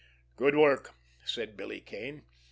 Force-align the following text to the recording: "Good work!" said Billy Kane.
"Good 0.35 0.55
work!" 0.55 0.95
said 1.25 1.55
Billy 1.55 1.79
Kane. 1.79 2.23